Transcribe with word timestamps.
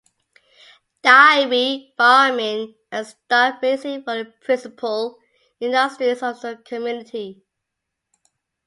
Dairy 1.03 1.93
farming 1.95 2.73
and 2.91 3.05
stock 3.05 3.61
raising 3.61 4.03
were 4.03 4.23
the 4.23 4.33
principal 4.41 5.19
industries 5.59 6.23
of 6.23 6.41
the 6.41 6.55
community. 6.57 7.43